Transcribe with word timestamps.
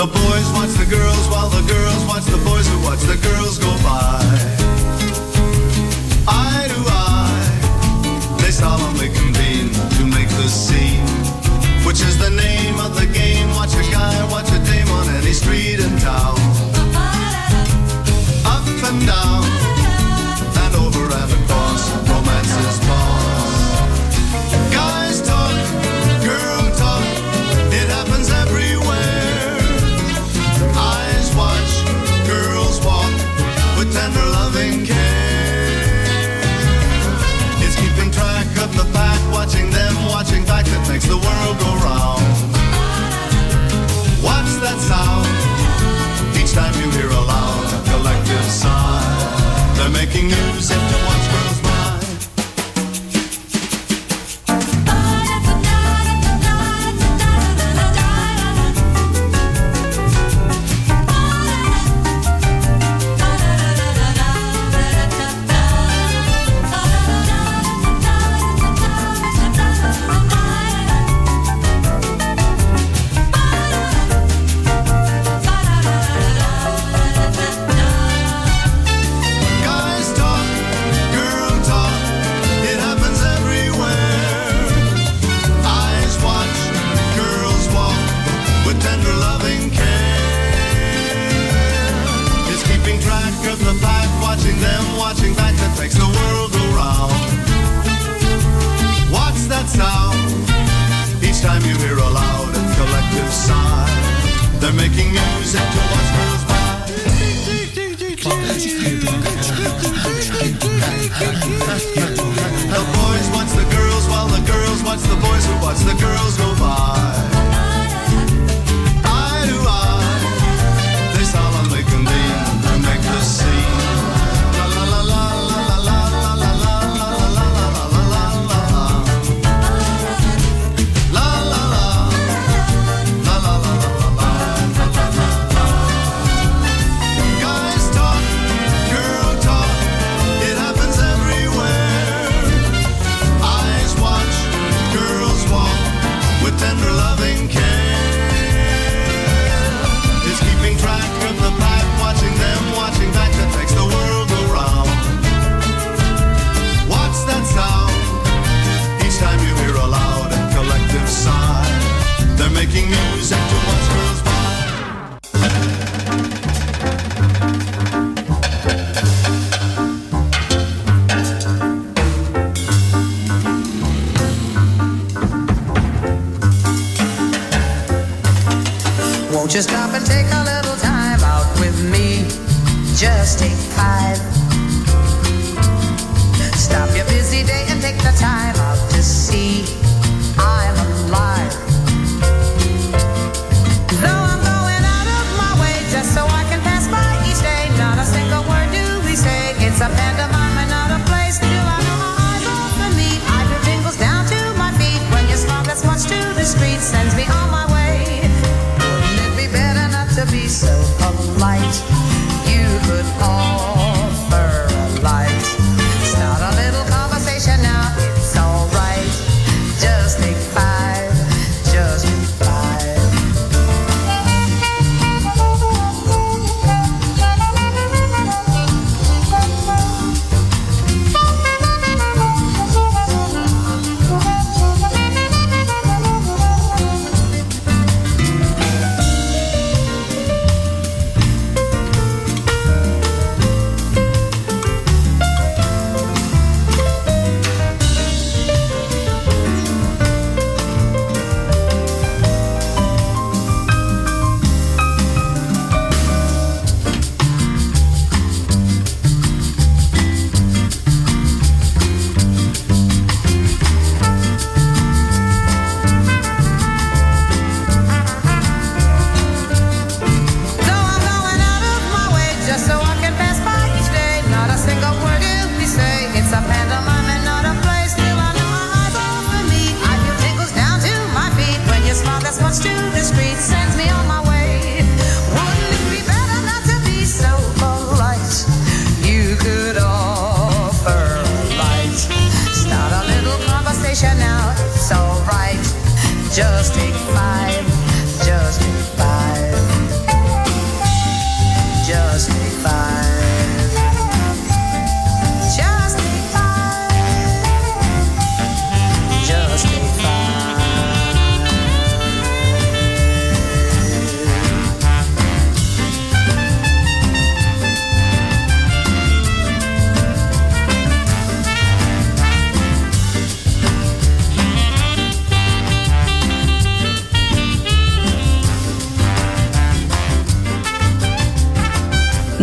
The 0.00 0.06
boys 0.06 0.50
watch 0.54 0.70
the 0.80 0.86
girls 0.86 1.28
while 1.28 1.50
the 1.50 1.60
girls 1.68 2.02
watch 2.06 2.24
the 2.24 2.38
boys 2.38 2.66
who 2.66 2.80
watch 2.80 3.00
the 3.00 3.18
girls 3.20 3.58
go 3.58 3.68
by. 3.84 4.24
Eye 6.26 6.66
to 6.72 6.80
eye, 6.88 8.38
they 8.40 8.50
solemnly 8.50 9.10
convene 9.10 9.68
to 9.98 10.06
make 10.06 10.30
the 10.40 10.48
scene, 10.48 11.04
which 11.84 12.00
is 12.00 12.16
the 12.16 12.30
name 12.30 12.80
of 12.80 12.98
the 12.98 13.04
game. 13.12 13.50
Watch 13.50 13.74
a 13.74 13.84
guy, 13.92 14.16
watch 14.32 14.50
a 14.52 14.58
dame 14.64 14.88
on 14.88 15.06
any 15.16 15.34
street 15.34 15.80
in 15.80 15.98
town. 15.98 16.29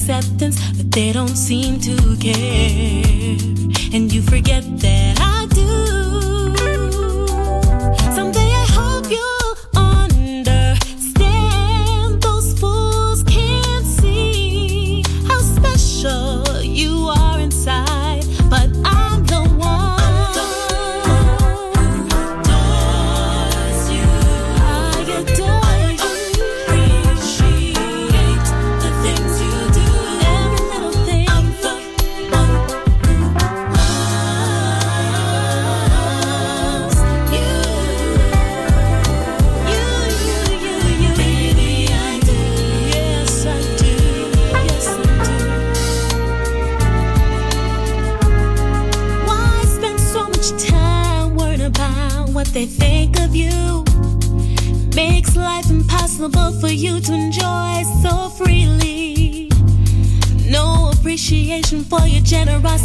acceptance, 0.00 0.56
but 0.78 0.90
they 0.92 1.12
don't 1.12 1.36
seem 1.36 1.78
to 1.78 1.94
care. 2.16 3.36
And 3.92 4.10
you 4.10 4.22
forget 4.22 4.64
that 4.80 5.18
I 5.20 5.46
do. 5.54 5.89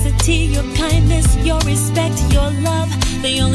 generosity, 0.05 0.53
your 0.53 0.63
kindness, 0.75 1.35
your 1.37 1.59
respect, 1.61 2.19
your 2.31 2.51
love. 2.61 2.89
The 3.21 3.41
only 3.41 3.54